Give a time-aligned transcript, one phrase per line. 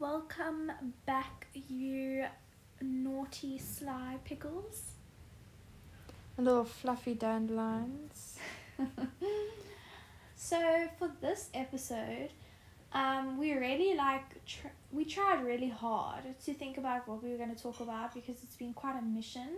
[0.00, 0.72] welcome
[1.06, 2.24] back, you
[2.80, 4.92] naughty sly pickles.
[6.36, 8.38] And little fluffy dandelions.
[10.36, 12.30] so for this episode,
[12.92, 17.36] um, we really like tr- we tried really hard to think about what we were
[17.36, 19.48] going to talk about because it's been quite a mission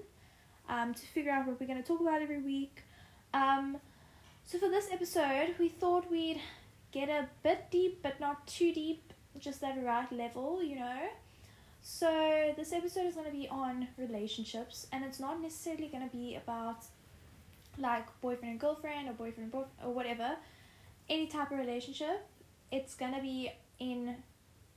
[0.68, 2.82] um, to figure out what we're going to talk about every week.
[3.32, 3.78] Um,
[4.44, 6.40] so for this episode, we thought we'd
[6.92, 9.05] get a bit deep, but not too deep,
[9.40, 11.08] just at the right level, you know.
[11.82, 16.14] So this episode is going to be on relationships, and it's not necessarily going to
[16.14, 16.84] be about
[17.78, 20.36] like boyfriend and girlfriend or boyfriend and or whatever,
[21.08, 22.26] any type of relationship.
[22.72, 24.16] It's going to be in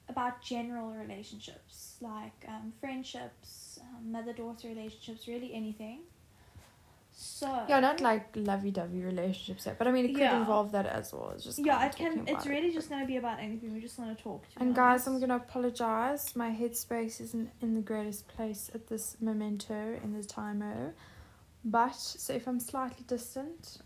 [0.08, 6.00] about general relationships like um, friendships, um, mother daughter relationships, really anything.
[7.22, 10.40] So Yeah, not like lovey-dovey relationships, but I mean it could Yeah.
[10.40, 11.32] involve that as well.
[11.32, 12.20] It's just yeah, it can.
[12.20, 12.50] It's about it.
[12.50, 13.74] really just gonna be about anything.
[13.74, 14.46] We just want to talk.
[14.56, 16.34] And guys, I'm gonna apologize.
[16.38, 20.94] My headspace isn't in the greatest place at this memento in the timer.
[21.66, 23.80] But so if I'm slightly distant,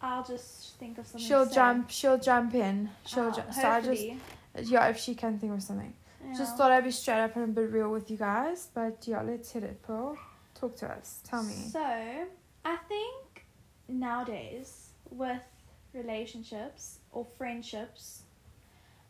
[0.00, 1.26] I'll just think of something.
[1.26, 1.90] she'll jump.
[1.90, 2.90] She'll jump in.
[3.06, 3.54] She'll ah, Oh, jump.
[3.54, 4.20] So I just hopefully.
[4.56, 5.94] Uh, yeah, if she can think of something.
[6.24, 6.34] Yeah.
[6.38, 8.68] Just thought I'd be straight up and a bit real with you guys.
[8.72, 10.16] But yeah, let's hit it, Pearl.
[10.54, 11.22] Talk to us.
[11.24, 11.54] Tell me.
[11.54, 12.28] So
[12.64, 13.44] I think
[13.88, 15.42] nowadays with
[15.92, 18.22] relationships or friendships,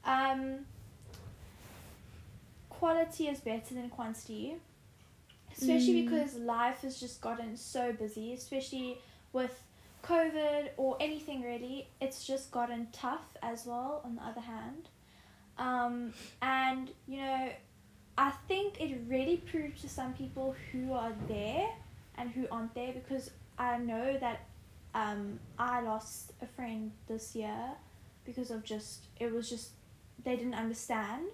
[0.05, 0.67] um,
[2.69, 4.57] quality is better than quantity.
[5.53, 6.05] Especially Mm.
[6.05, 8.99] because life has just gotten so busy, especially
[9.35, 9.63] with
[10.03, 14.89] COVID or anything really, it's just gotten tough as well, on the other hand.
[15.59, 17.53] Um, and, you know,
[18.17, 21.69] I think it really proved to some people who are there
[22.17, 23.31] and who aren't there because
[23.63, 24.41] I know that
[24.95, 27.71] um, I lost a friend this year
[28.25, 29.71] because of just, it was just,
[30.25, 31.27] they didn't understand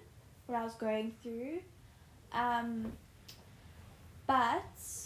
[0.46, 1.60] what I was going through.
[2.32, 2.92] Um,
[4.26, 4.62] but,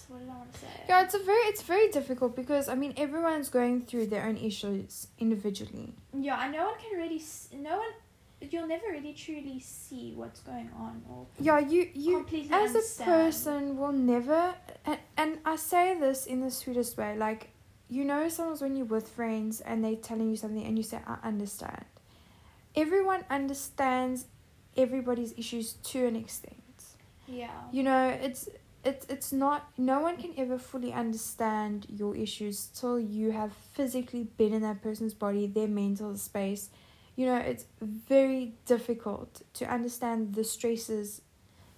[0.08, 0.66] what did I want to say?
[0.88, 4.36] Yeah, it's a very it's very difficult because I mean everyone's going through their own
[4.36, 5.94] issues individually.
[6.12, 7.22] Yeah, and no one can really,
[7.54, 7.92] no one,
[8.50, 13.04] you'll never really truly see what's going on or Yeah, you you completely as a
[13.04, 14.54] person will never
[14.84, 17.50] and, and I say this in the sweetest way like
[17.88, 21.00] you know sometimes when you're with friends and they're telling you something and you say
[21.06, 21.84] I understand.
[22.74, 24.26] Everyone understands
[24.76, 26.56] everybody's issues to an extent.
[27.28, 27.50] Yeah.
[27.70, 28.48] You know, it's
[28.84, 34.24] it's it's not no one can ever fully understand your issues till you have physically
[34.36, 36.70] been in that person's body, their mental space.
[37.16, 41.20] You know, it's very difficult to understand the stresses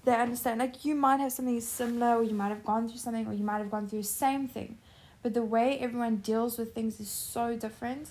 [0.05, 0.61] they understand.
[0.61, 3.45] Like you might have something similar or you might have gone through something or you
[3.45, 4.79] might have gone through the same thing.
[5.23, 8.11] But the way everyone deals with things is so different.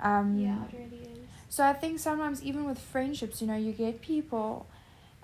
[0.00, 1.18] Um yeah, it really is.
[1.48, 4.66] so I think sometimes even with friendships, you know, you get people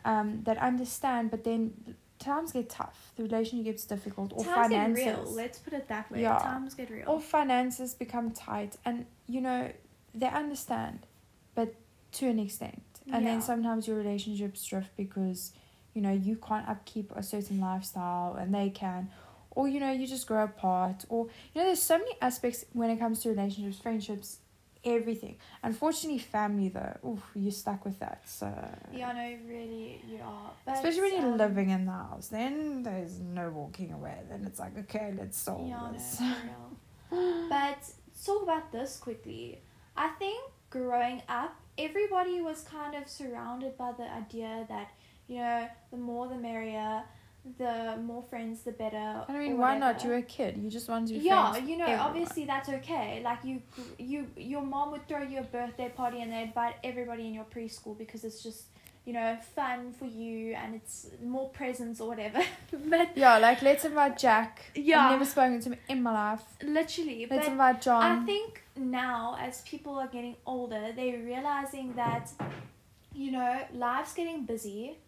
[0.04, 1.74] um, that understand, but then
[2.18, 3.12] times get tough.
[3.16, 5.32] The relationship gets difficult, or Times finances, get real.
[5.34, 6.22] Let's put it that way.
[6.22, 6.38] Yeah.
[6.38, 7.04] Times get real.
[7.08, 9.70] or finances become tight, and you know
[10.14, 11.00] they understand,
[12.12, 12.82] to an extent.
[13.12, 13.32] And Yeah.
[13.32, 15.52] then sometimes your relationships drift because
[15.94, 19.10] you know you can't upkeep a certain lifestyle, and they can.
[19.50, 22.90] Or you know you just grow apart, or you know there's so many aspects when
[22.90, 24.38] it comes to relationships, friendships,
[24.84, 25.36] everything.
[25.62, 28.22] Unfortunately, family though, oof, you're stuck with that.
[28.28, 28.46] So
[28.92, 30.50] Yeah, no, really, you are.
[30.64, 34.18] But, especially when you're um, living in the house, then there's no walking away.
[34.28, 36.20] Then it's like, okay, let's solve Yeah, no, this.
[36.44, 37.46] real.
[37.48, 37.78] but
[38.24, 39.62] talk about this quickly.
[39.96, 40.38] I think
[40.70, 44.90] growing up, everybody was kind of surrounded by the idea that
[45.28, 47.02] you know the more the merrier,
[47.58, 49.24] the more friends the better.
[49.28, 50.02] I mean, why not?
[50.04, 50.58] You're a kid.
[50.58, 52.06] You just want to be yeah you know everyone.
[52.06, 53.62] obviously that's okay like you
[53.98, 57.44] you your mom would throw you a birthday party and they invite everybody in your
[57.44, 58.64] preschool because it's just
[59.08, 62.42] you know fun for you and it's more presents or whatever
[62.90, 64.60] but Yeah, like let's invite Jack.
[64.74, 65.06] Yeah.
[65.06, 66.42] I've never spoken to him in my life.
[66.62, 68.02] literally Let's but invite John.
[68.02, 72.30] I think now, as people are getting older, they're realizing that,
[73.14, 74.98] you know, life's getting busy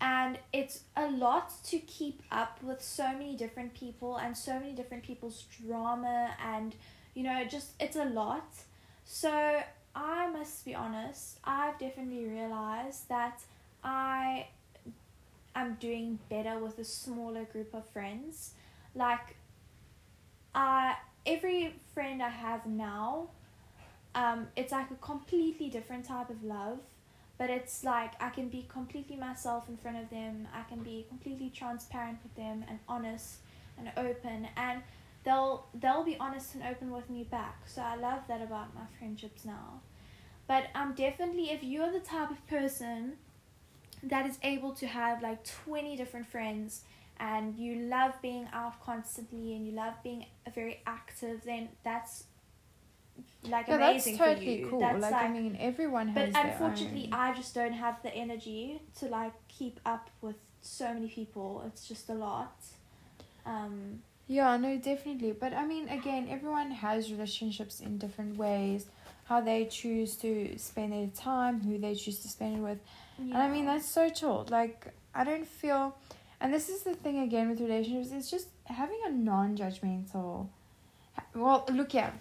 [0.00, 4.72] and it's a lot to keep up with so many different people and so many
[4.72, 6.74] different people's drama and,
[7.12, 8.48] you know, just it's a lot.
[9.04, 9.62] So
[9.94, 13.40] I must be honest, I've definitely realized that
[13.82, 14.48] I
[15.54, 18.54] am doing better with a smaller group of friends.
[18.94, 19.36] Like,
[20.54, 20.96] I
[21.26, 23.28] every friend I have now,
[24.14, 26.78] um, it's like a completely different type of love.
[27.36, 30.46] But it's like I can be completely myself in front of them.
[30.54, 33.38] I can be completely transparent with them and honest
[33.76, 34.82] and open and
[35.24, 37.62] they'll they'll be honest and open with me back.
[37.66, 39.80] So I love that about my friendships now.
[40.46, 43.14] But um definitely if you're the type of person
[44.02, 46.82] that is able to have like 20 different friends
[47.18, 52.24] and you love being out constantly and you love being very active then that's
[53.48, 54.80] like Yeah, that's amazing totally for you cool.
[54.80, 56.32] that's like, I mean, everyone but has.
[56.34, 57.18] their unfortunately own.
[57.18, 61.86] i just don't have the energy to like keep up with so many people it's
[61.86, 62.56] just a lot
[63.46, 65.32] um Yeah, no, definitely.
[65.32, 68.86] But I mean, again, everyone has relationships in different ways.
[69.24, 72.78] How they choose to spend their time, who they choose to spend it with.
[73.18, 74.46] And I mean, that's so chill.
[74.50, 75.96] Like, I don't feel.
[76.40, 80.48] And this is the thing again with relationships, it's just having a non judgmental.
[81.34, 82.12] Well, look here.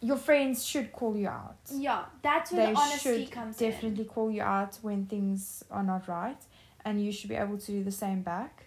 [0.00, 1.56] Your friends should call you out.
[1.72, 5.64] yeah that's where They the honesty should comes in definitely call you out when things
[5.70, 6.36] are not right,
[6.84, 8.64] and you should be able to do the same back.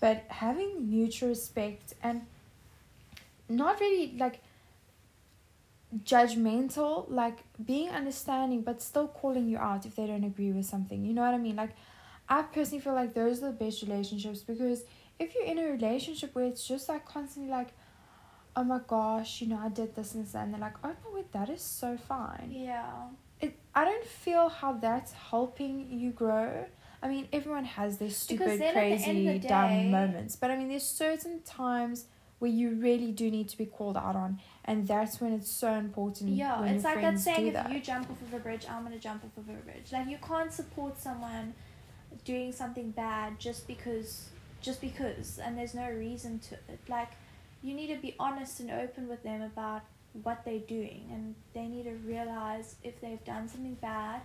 [0.00, 2.22] But having mutual respect and
[3.48, 4.40] not really like
[6.04, 11.04] judgmental, like being understanding, but still calling you out if they don't agree with something.
[11.04, 11.56] You know what I mean?
[11.56, 11.70] Like,
[12.28, 14.84] I personally feel like those are the best relationships because
[15.18, 17.68] if you're in a relationship where it's just like constantly like,
[18.56, 21.14] oh my gosh, you know, I did this and that, and they're like, oh no,
[21.14, 23.08] wait, that is so fine yeah
[23.40, 26.66] it I don't feel how that's helping you grow.
[27.02, 30.68] I mean, everyone has their stupid, at the of crazy, dumb moments, but I mean,
[30.68, 32.04] there's certain times
[32.40, 35.72] where you really do need to be called out on, and that's when it's so
[35.72, 36.30] important.
[36.30, 37.72] Yeah, it's like that saying if that.
[37.72, 39.92] you jump off of a bridge, I'm gonna jump off of a bridge.
[39.92, 41.54] Like you can't support someone
[42.24, 44.28] doing something bad just because
[44.60, 46.80] just because and there's no reason to it.
[46.88, 47.10] Like
[47.62, 49.82] you need to be honest and open with them about
[50.22, 54.20] what they're doing and they need to realize if they've done something bad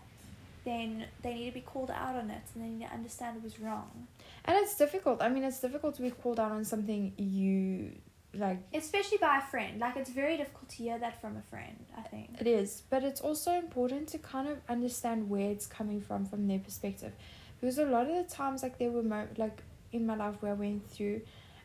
[0.64, 3.44] then they need to be called out on it and they need to understand it
[3.44, 4.08] was wrong.
[4.46, 5.22] and it's difficult.
[5.22, 7.92] I mean, it's difficult to be called out on something you
[8.38, 8.60] like.
[8.74, 9.80] Especially by a friend.
[9.80, 12.30] Like it's very difficult to hear that from a friend, I think.
[12.40, 16.48] It is, but it's also important to kind of understand where it's coming from from
[16.48, 17.14] their perspective,
[17.60, 19.62] because a lot of the times, like there were mo- like
[19.92, 21.22] in my life where I went through,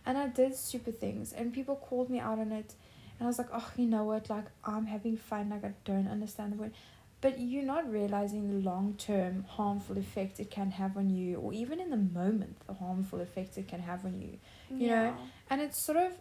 [0.06, 2.75] and I did stupid things, and people called me out on it,
[3.19, 6.08] and I was like, oh, you know what, like I'm having fun, like I don't
[6.08, 6.72] understand the word,
[7.20, 11.52] but you're not realizing the long term harmful effect it can have on you, or
[11.52, 14.38] even in the moment the harmful effect it can have on you,
[14.70, 15.17] You know,
[15.50, 16.12] and it's sort of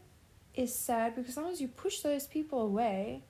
[0.59, 3.23] is sad because sometimes you push those people away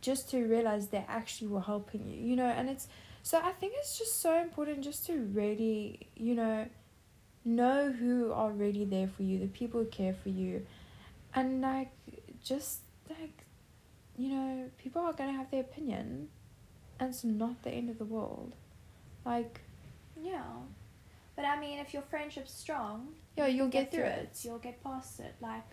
[0.00, 2.88] just to realize they actually were helping you, you know, and it's
[3.22, 6.66] so I think it's just so important just to really, you know,
[7.44, 10.66] know who are really there for you, the people who care for you,
[11.34, 11.90] and like
[12.42, 13.44] just like,
[14.18, 16.28] you know, people are gonna have their opinion,
[16.98, 18.54] and it's not the end of the world,
[19.24, 19.60] like
[20.20, 20.42] Yeah.
[21.34, 24.38] But I mean, if your friendship's strong, yeah, you you'll can get through it.
[24.42, 25.34] You'll get past it.
[25.40, 25.64] Like,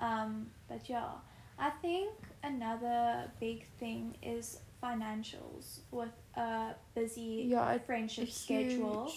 [0.00, 1.10] um, but yeah,
[1.58, 2.10] I think
[2.42, 8.34] another big thing is financials with a busy Yeah, friendship Huge.
[8.34, 9.12] schedule.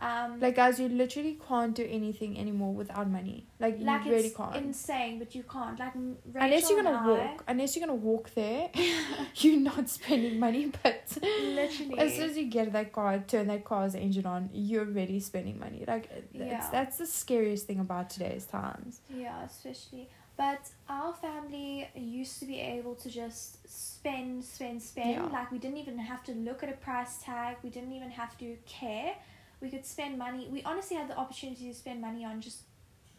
[0.00, 3.46] Um, Like guys, you literally can't do anything anymore without money.
[3.58, 4.56] Like you really it's can't.
[4.56, 5.78] insane, but you can't.
[5.78, 8.70] Like m- unless you're gonna I- walk, unless you're gonna walk there,
[9.36, 10.72] you're not spending money.
[10.82, 14.84] But literally, as soon as you get that car, turn that car's engine on, you're
[14.86, 15.84] already spending money.
[15.86, 16.68] Like that's Yeah.
[16.72, 19.00] that's the scariest thing about today's times.
[19.08, 20.08] Yeah, especially.
[20.36, 25.10] But our family used to be able to just spend, spend, spend.
[25.10, 25.22] Yeah.
[25.26, 27.58] Like we didn't even have to look at a price tag.
[27.62, 29.14] We didn't even have to care.
[29.64, 30.46] We could spend money.
[30.52, 32.58] We honestly had the opportunity to spend money on just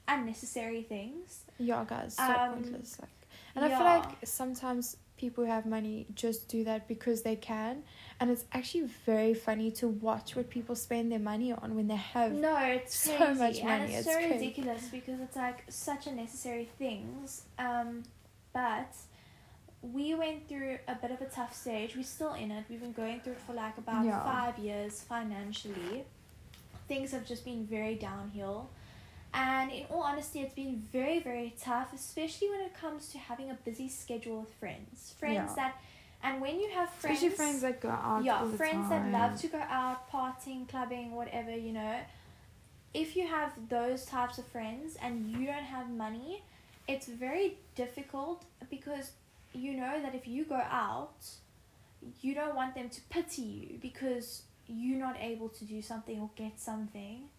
[0.07, 1.41] unnecessary things.
[1.57, 2.99] Yeah, guys, so Um, pointless.
[3.01, 3.09] Like,
[3.55, 7.81] and I feel like sometimes people who have money just do that because they can,
[8.19, 11.95] and it's actually very funny to watch what people spend their money on when they
[11.95, 12.31] have.
[12.33, 13.39] No, it's so crazy.
[13.39, 14.33] much and money, it's, it's so crazy.
[14.33, 17.45] ridiculous because it's like such unnecessary things.
[17.57, 18.03] Um,
[18.53, 18.93] but
[19.81, 21.95] we went through a bit of a tough stage.
[21.95, 22.65] We're still in it.
[22.69, 24.21] We've been going through it for like about Yeah.
[24.23, 26.05] five years financially.
[26.87, 28.69] Things have just been very downhill.
[29.33, 33.49] And in all honesty, it's been very, very tough, especially when it comes to having
[33.49, 35.13] a busy schedule with friends.
[35.19, 35.55] Friends Yeah.
[35.55, 35.81] that,
[36.23, 38.23] and when you have friends, Especially friends that go out.
[38.23, 41.99] yeah, all the friends that love to go out, partying, clubbing, whatever, you know.
[42.93, 46.43] If you have those types of friends and you don't have money,
[46.87, 49.11] it's very difficult because
[49.53, 51.25] you know that if you go out,
[52.21, 56.29] you don't want them to pity you because you're not able to do something or
[56.35, 57.29] get something.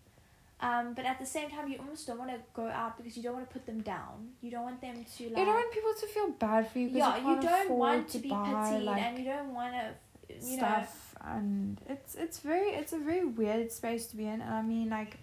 [0.59, 3.23] Um, but at the same time, you almost don't want to go out because you
[3.23, 4.31] don't want to put them down.
[4.41, 5.37] You don't want them to like.
[5.39, 8.09] You don't want people to feel bad for you because yeah, you, you don't want
[8.09, 10.63] to to be buy pitied like and you don't want to, you know.
[10.63, 14.41] stuff, and it's it's very it's a very weird space to be in.
[14.41, 15.19] And I mean, like,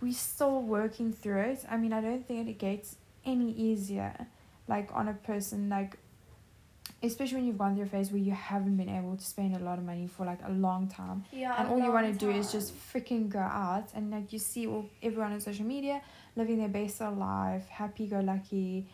[0.00, 1.64] We're still working through it.
[1.70, 4.14] I mean, I don't think it gets any easier,
[4.68, 5.98] like on a person like
[7.02, 9.58] especially when you've gone through a phase where you haven't been able to spend a
[9.58, 11.54] lot of money for like a long time Yeah.
[11.58, 14.66] and all you want to do is just freaking go out and like you see
[14.66, 16.02] all everyone on social media
[16.36, 18.86] living their best of life happy go lucky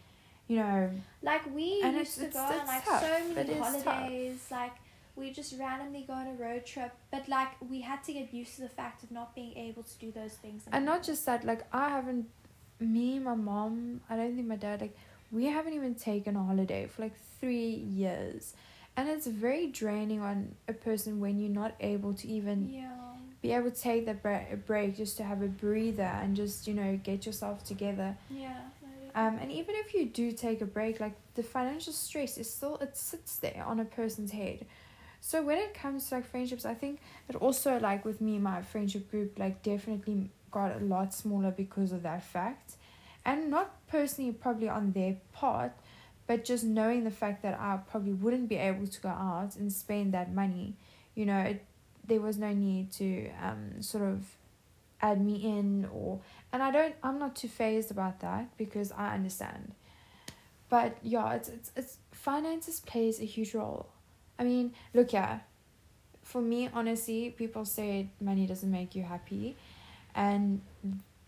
[0.49, 0.91] you know
[1.23, 3.03] Like we And used to go on like tough.
[3.03, 4.47] so many holidays.
[4.51, 4.75] Like
[5.17, 8.55] we just randomly go on a road trip, but like we had to get used
[8.57, 10.63] to the fact of not being able to do those things.
[10.71, 12.27] and not just that like i haven't
[12.79, 14.95] me my mom i don't think my dad like
[15.33, 18.55] we haven't even taken a holiday for like three years
[18.97, 22.91] and it's very draining on a person when you're not able to even yeah.
[23.43, 26.67] be able to take that bre- a break just to have a breather and just
[26.67, 28.61] you know get yourself together Yeah.
[29.17, 32.77] Um, and even if you do take a break, like the financial stress is still
[32.77, 34.67] it sits there on a person's head.
[35.23, 38.61] So when it comes to like friendships, I think it also like with me, my
[38.61, 42.75] friendship group like definitely got a lot smaller because of that fact,
[43.25, 45.73] and not personally probably on their part,
[46.27, 49.73] but just knowing the fact that I probably wouldn't be able to go out and
[49.73, 50.75] spend that money,
[51.15, 51.65] you know, it,
[52.07, 54.25] there was no need to um sort of
[55.03, 56.21] add me in or
[56.53, 59.73] and I don't I'm not too phased about that because I understand.
[60.69, 63.87] But yeah, it's it's it's finances plays a huge role.
[64.39, 65.41] I mean, look yeah.
[66.23, 69.57] For me, honestly, people say money doesn't make you happy
[70.17, 70.61] and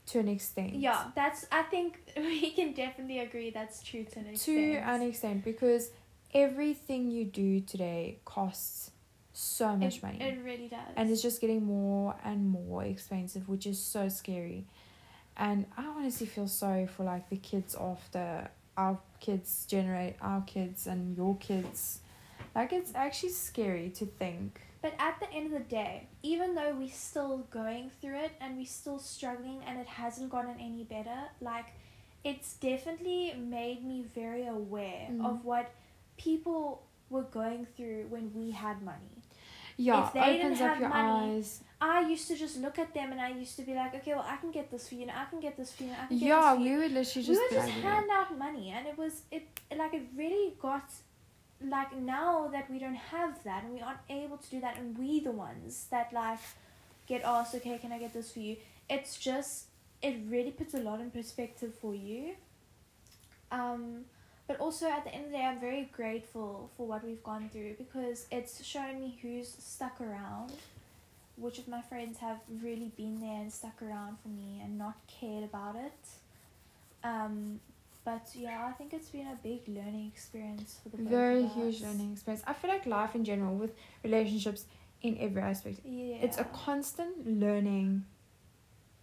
[0.09, 0.75] to an extent.
[0.75, 1.47] Yeah, that's.
[1.53, 4.57] I think we can definitely agree that's true to an extent.
[4.57, 5.91] To an extent because
[6.35, 8.91] everything you do today costs
[9.33, 10.19] so much it, money.
[10.21, 10.81] It really does.
[10.97, 14.67] and it's just getting more and more expensive which is so scary
[15.37, 20.89] and i honestly feel sorry for like the kids after our kids generate our kids
[20.89, 22.01] and your kids
[22.55, 26.73] like it's actually scary to think But at the end of the day, even though
[26.79, 31.19] we're still going through it and we're still struggling and it hasn't gotten any better,
[31.41, 31.67] like
[32.25, 35.25] it's definitely made me very aware Mm.
[35.29, 35.71] of what
[36.17, 39.15] people were going through when we had money.
[39.77, 42.77] yeah If they didn't opens up have your money, eyes I used to just look
[42.85, 44.97] at them and I used to be like, okay, well, I can get this for
[44.97, 46.65] you, and I can get this for you, and I can get yeah this for
[46.65, 46.71] you.
[46.71, 49.45] we would literally we just would just hand out money and it was it
[49.83, 50.87] like it really got
[51.61, 54.97] like now that we don't have that and we aren't able to do that and
[54.97, 56.39] we the ones that like
[57.09, 58.57] get asked okay can i get this for you?
[58.89, 59.67] It's just
[60.01, 62.35] it really puts a lot in perspective for you.
[63.51, 64.05] Um
[64.47, 67.51] but also at the end of the day i'm very grateful for what we've gone
[67.53, 70.53] through because it's shown me who's stuck around
[71.39, 74.97] which of my friends have really been there and stuck around for me and not
[75.07, 76.01] cared about it.
[77.05, 77.61] Um
[78.09, 81.83] but yeah i think it's been a big learning experience for the both very huge
[81.83, 82.43] learning experience.
[82.47, 83.73] I feel like life in general with
[84.03, 84.65] relationships
[85.03, 88.05] in every aspect yeah it's a constant learning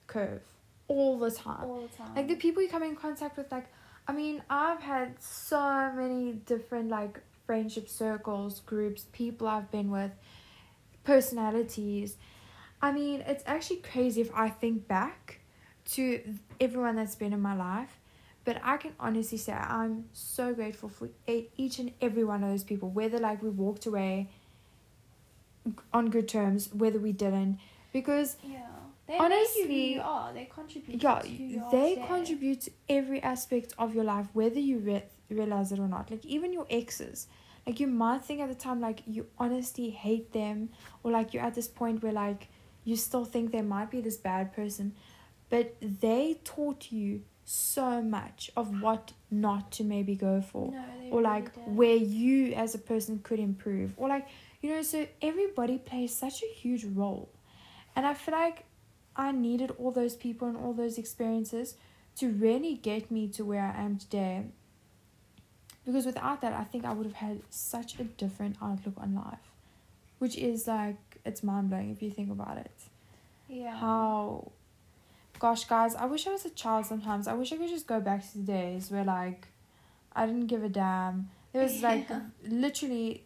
[0.07, 0.41] curve
[0.88, 1.63] all the time.
[1.63, 3.67] All the time like the people you come in contact with like
[4.07, 10.12] i mean i've had so many different like friendship circles groups people i've been with
[11.03, 12.17] personalities.
[12.81, 15.39] I mean it's actually crazy if i think back
[15.93, 16.03] to
[16.59, 18.00] everyone that's been in my life
[18.45, 22.63] but i can honestly say i'm so grateful for each and every one of those
[22.63, 24.29] people whether like we walked away
[25.93, 27.59] on good terms whether we didn't
[27.91, 28.61] because yeah.
[29.07, 30.33] They make you who honestly, you are.
[30.33, 31.21] They contribute yeah
[31.71, 36.11] they contribute to every aspect of your life whether you re- realize it or not.
[36.11, 37.27] Like even your exes.
[37.65, 40.69] Like you might think at the time like you honestly hate them
[41.03, 42.47] or like you're at this point where like
[42.83, 44.93] you still think they might be this bad person
[45.49, 50.71] but they taught you so much of what not to maybe go for.
[50.71, 51.75] No, or like did.
[51.75, 53.93] where you as a person could improve.
[53.97, 54.27] Or like
[54.61, 57.29] you know so everybody plays such a huge role.
[57.95, 58.65] And i feel like
[59.15, 61.75] i needed all those people and all those experiences
[62.17, 64.45] to really get me to where i am today.
[65.85, 69.51] Because without that i think i would have had such a different outlook on life.
[70.17, 72.71] Which is like it's mind-blowing if you think about it.
[73.47, 73.75] Yeah.
[73.75, 74.51] How
[75.39, 77.27] gosh guys i wish i was a child sometimes.
[77.27, 79.48] I wish i could just go back to the days where like
[80.15, 81.30] i didn't give a damn.
[81.54, 82.22] There was like Yeah.
[82.48, 83.24] literally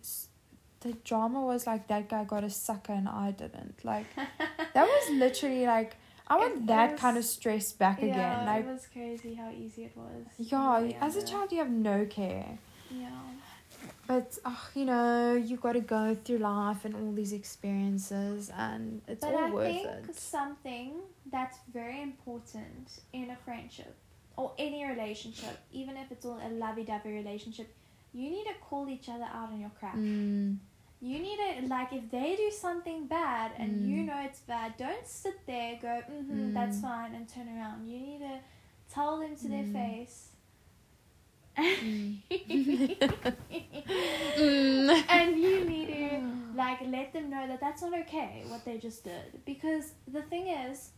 [0.82, 3.84] the drama was like that guy got a sucker and i didn't.
[3.84, 4.06] Like
[4.74, 5.96] that was literally like
[6.28, 8.46] i want It that kind of stress back yeah, again.
[8.46, 10.26] like it was crazy how easy it was.
[10.38, 12.58] Yeah as a child you have no care.
[12.92, 13.10] Yeah
[14.08, 19.02] but uh, you know you got to go through life and all these experiences and
[19.08, 20.92] it's but all I worth think it something
[21.32, 23.96] that's very important in a friendship
[24.38, 27.76] or any relationship, even if it's all a lovey-dovey relationship,
[28.14, 29.96] you need to call each other out on your crap.
[29.98, 30.56] mm,
[31.02, 34.06] You need to like if they do something bad and you Mm.
[34.08, 36.82] know it's bad, don't sit there go, mm-hmm, that's Mm.
[36.82, 37.88] fine, and turn around.
[37.88, 38.40] You need to
[38.94, 39.74] tell them to their Mm.
[39.74, 40.29] face
[41.60, 42.22] Mm.
[45.10, 46.22] and you need to
[46.56, 49.42] like let them know that that's not okay what they just did.
[49.46, 50.92] Because the thing is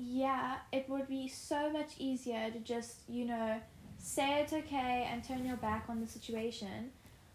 [0.00, 3.60] yeah it would be so much easier to just you know
[3.98, 6.90] say it's okay and turn your back on the situation.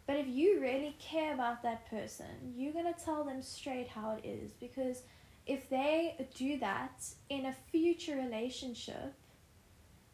[0.06, 4.18] But if you really care about that person you're going to tell them straight how
[4.22, 4.52] it is.
[4.52, 5.04] Because
[5.46, 9.13] if they do that in a future relationship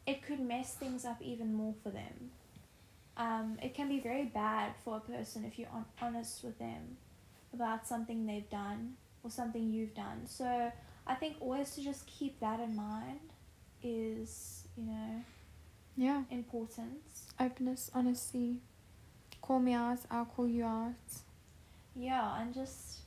[0.06, 2.30] it could mess things up even more for them
[3.16, 6.96] um, it can be very bad for a person if you're on- honest with them
[7.52, 10.22] about something they've done or something you've done.
[10.26, 10.72] So
[11.06, 13.20] I think always to just keep that in mind
[13.82, 15.22] is, you know,
[15.96, 16.22] Yeah.
[16.30, 17.02] important.
[17.38, 18.60] Openness, honesty.
[19.42, 20.94] Call me out, I'll call you out.
[21.94, 23.00] Yeah, and just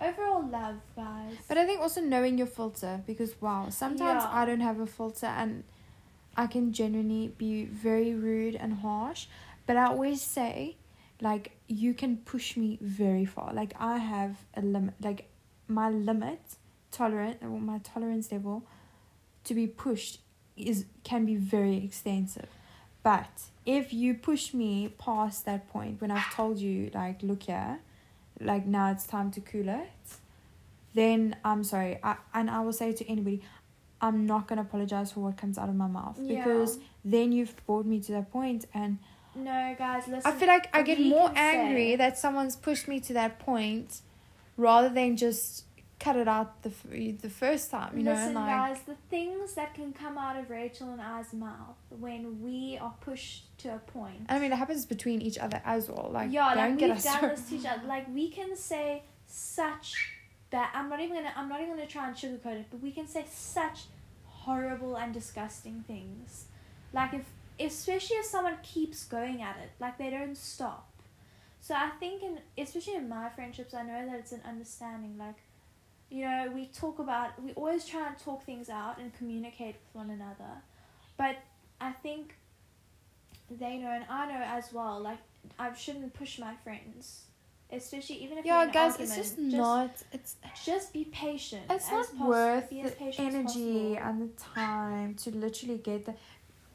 [0.00, 1.38] overall love, guys.
[1.48, 4.30] But I think also knowing your filter because wow, sometimes Yeah.
[4.30, 5.64] I don't have a filter and
[6.40, 9.26] I can genuinely be very rude and harsh.
[9.66, 10.76] But I always say,
[11.20, 13.52] like, you can push me very far.
[13.52, 15.28] Like I have a limit like
[15.68, 16.40] my limit
[16.90, 18.64] tolerant or my tolerance level
[19.44, 20.20] to be pushed
[20.56, 22.48] is can be very extensive.
[23.02, 23.34] But
[23.66, 27.80] if you push me past that point when I've told you like look here,
[28.40, 30.06] like now it's time to cool it,
[30.94, 31.98] then I'm sorry.
[32.02, 33.42] I, and I will say to anybody,
[34.02, 37.86] I'm not gonna apologize for what comes out of my mouth because then you've brought
[37.86, 38.98] me to that point and
[39.34, 40.22] no, guys, listen.
[40.30, 44.00] I feel like I get more angry say- that someone's pushed me to that point
[44.56, 45.64] rather than just
[46.00, 49.52] cut it out the f- the first time, you Listen, know, like guys, the things
[49.52, 53.78] that can come out of Rachel and I's mouth when we are pushed to a
[53.78, 54.24] point.
[54.28, 56.08] I mean, it happens between each other as well.
[56.10, 57.86] Like, yeah, don't like get we've us done this to each other.
[57.86, 60.14] Like we can say such
[60.50, 60.70] bad.
[60.74, 61.32] I'm not even gonna.
[61.36, 63.84] I'm not even gonna try and sugarcoat it, but we can say such
[64.24, 66.46] horrible and disgusting things.
[66.92, 67.24] Like if,
[67.58, 70.88] especially if someone keeps going at it, like they don't stop.
[71.60, 75.16] So I think, in especially in my friendships, I know that it's an understanding.
[75.18, 75.36] Like,
[76.10, 77.42] you know, we talk about.
[77.42, 80.62] We always try and talk things out and communicate with one another,
[81.16, 81.36] but
[81.80, 82.34] I think
[83.50, 85.00] they know and I know as well.
[85.00, 85.18] Like
[85.58, 87.24] I shouldn't push my friends,
[87.72, 89.18] especially even if you're Yeah, guys, argument.
[89.18, 89.90] it's just, not.
[90.12, 91.62] It's Just be patient.
[91.70, 92.28] it's not possible.
[92.28, 96.14] worth the energy and the time to literally get the.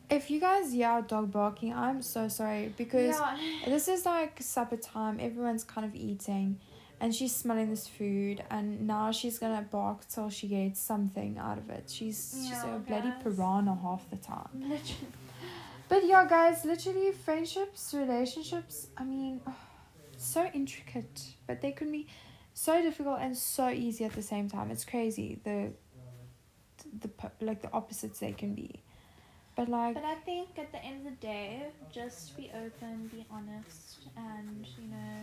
[0.09, 4.41] If you guys hear our dog barking, I'm so sorry because yeah, this is like
[4.41, 5.17] supper time.
[5.19, 6.59] Everyone's kind of eating,
[7.01, 11.57] and she's smelling this food, and now she's gonna bark till she gets something out
[11.57, 11.85] of it.
[11.89, 13.23] She's she's Yeah, a bloody guys.
[13.23, 14.49] piranha half the time.
[14.53, 15.07] literally.
[15.87, 18.87] But yeah, guys, literally friendships, relationships.
[18.97, 19.39] I mean,
[20.25, 22.07] so intricate, but they can be
[22.53, 24.71] so difficult and so easy at the same time.
[24.71, 25.71] It's crazy the
[27.01, 27.09] the
[27.41, 28.81] like the opposites they can be.
[29.55, 33.25] But like But I think at the end of the day, just be open, be
[33.31, 35.21] honest, and you know,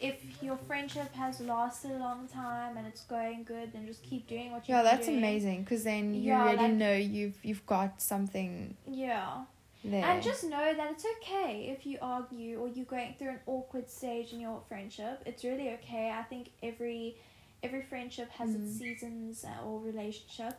[0.00, 4.26] if your friendship has lasted a long time and it's going good, then just keep
[4.28, 4.84] doing what you're doing.
[4.86, 5.18] yeah, that's doing.
[5.18, 9.44] amazing because then you Yeah, already like- know you've you've got something Yeah.
[9.84, 10.04] There.
[10.04, 13.88] And just know that it's okay if you argue or you're going through an awkward
[13.88, 15.22] stage in your friendship.
[15.26, 16.10] It's really okay.
[16.10, 17.16] I think every
[17.62, 18.78] every friendship has its Mm.
[18.78, 20.54] seasons uh, or relationship.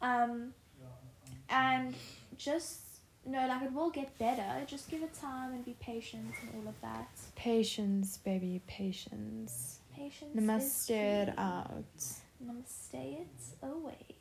[0.00, 0.54] Um,
[1.48, 1.94] and
[2.36, 2.80] just
[3.24, 4.64] know like it will get better.
[4.66, 7.08] Just give it time and be patient and all of that.
[7.34, 9.78] patience, baby, patience.
[9.94, 10.36] Patience.
[10.36, 11.84] Namaste is it out.
[12.44, 13.28] Namaste it
[13.62, 14.15] away.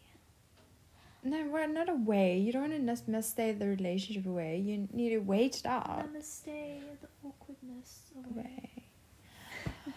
[1.27, 2.38] No, we're not away.
[2.38, 4.57] You don't want to just mistake the relationship away.
[4.59, 6.05] You need to wait it out.
[6.13, 8.69] Namaste the awkwardness away.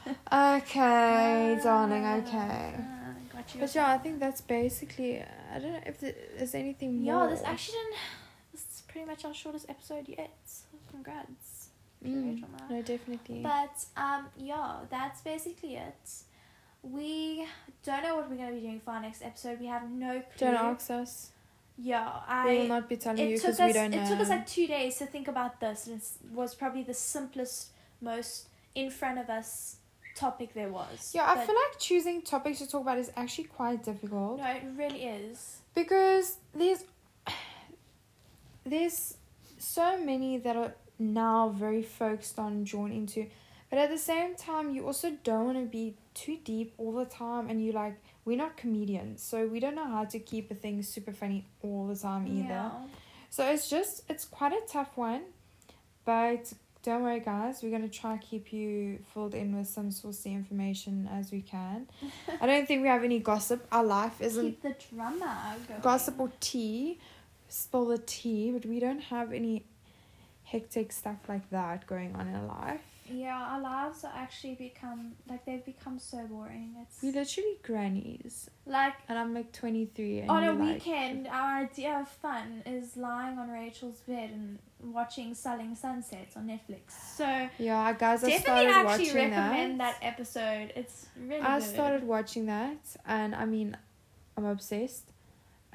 [0.07, 0.17] Away.
[0.57, 2.05] okay, darling.
[2.05, 2.75] Ah, Okay.
[2.79, 3.61] ah, got you.
[3.61, 5.23] But yeah, I think that's basically.
[5.55, 7.25] I don't know if there's anything more.
[7.25, 7.95] Yeah, this actually didn't.
[8.53, 10.39] This is pretty much our shortest episode yet.
[10.91, 11.69] Congrats.
[12.05, 12.75] Mm, Rachel and I.
[12.75, 13.41] no, definitely.
[13.43, 16.11] But um, yeah, that's basically it.
[16.83, 17.47] We
[17.85, 19.61] don't know what we're gonna be doing for our next episode.
[19.61, 20.47] We have no clue.
[20.49, 21.31] don't ask us.
[21.77, 22.49] Yeah, I.
[22.49, 24.03] we will not be telling you because we don't know.
[24.03, 26.95] It took us like two days to think about this, and it was probably the
[26.95, 27.69] simplest,
[28.01, 29.77] most in front of us
[30.17, 31.13] topic there was.
[31.15, 34.41] yeah, I But- feel like choosing topics to talk about is actually quite difficult.
[34.41, 35.61] No, it really is.
[35.75, 36.85] because there's
[38.65, 39.17] there's
[39.59, 43.27] so many that are now very focused on drawn into
[43.71, 47.05] but at the same time you also don't want to be too deep all the
[47.05, 50.55] time and you like we're not comedians so we don't know how to keep a
[50.63, 52.71] thing super funny all the time either Yeah.
[53.31, 55.23] so it's just it's quite a tough one
[56.05, 56.53] but
[56.83, 61.09] don't worry guys we're going to try keep you filled in with some saucy information
[61.19, 61.87] as we can
[62.43, 65.81] i don't think we have any gossip our life isn't Keep the drama going.
[65.81, 66.99] gossip or tea,
[67.49, 69.65] spill the tea, but we don't have any
[70.45, 72.81] hectic stuff like that going on in our life.
[73.11, 76.75] Yeah, our lives are actually become like they've become so boring.
[76.83, 80.23] It's We literally grannies, like and I'm like 23.
[80.29, 85.35] On a like, weekend, our idea of fun is lying on Rachel's bed and watching
[85.35, 86.93] Selling Sunsets on Netflix.
[87.17, 90.01] So yeah, guys, I definitely started actually watching recommend that.
[90.01, 90.07] that.
[90.07, 90.73] episode.
[90.77, 91.69] It's really I good.
[91.69, 93.77] started watching that, and I mean,
[94.37, 95.05] I'm obsessed.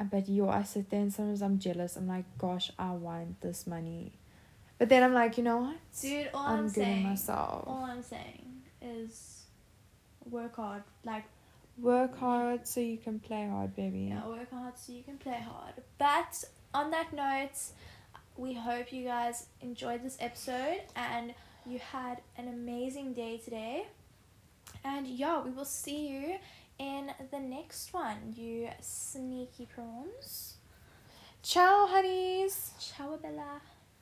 [0.10, 1.96] But yo, I sit there and sometimes I'm jealous.
[1.96, 4.14] I'm like, gosh, I want this money.
[4.80, 5.78] But then I'm like, you know what?
[6.02, 7.64] Dude, all I'm I'm, saying, myself.
[7.68, 9.44] all I'm saying is
[10.30, 10.84] work hard.
[11.06, 11.24] Like
[11.80, 14.10] Work hard so you can play hard, baby.
[14.10, 15.74] Yeah, work hard so you can play hard.
[15.98, 17.58] But on that note,
[18.38, 21.34] we hope you guys enjoyed this episode and
[21.66, 23.88] you had an amazing day today.
[24.84, 26.36] And yeah, we will see you
[26.78, 30.58] in the next one, you sneaky prawns.
[31.42, 32.72] Ciao, honeys.
[32.80, 33.62] Ciao, Bella.